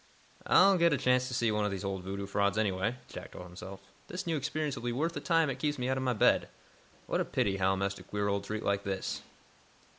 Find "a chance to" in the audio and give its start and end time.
0.93-1.33